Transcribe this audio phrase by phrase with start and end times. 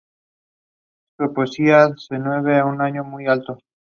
[1.15, 3.59] Su poesía se mueve a un nivel muy alto.